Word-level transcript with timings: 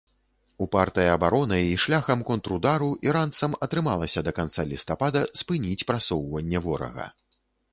Упартай 0.65 1.09
абаронай 1.15 1.65
і 1.71 1.75
шляхам 1.83 2.23
контрудару 2.29 2.87
іранцам 3.09 3.53
атрымалася 3.67 4.25
да 4.29 4.33
канца 4.39 4.67
лістапада 4.73 5.21
спыніць 5.43 5.87
прасоўванне 5.93 6.59
ворага. 6.69 7.05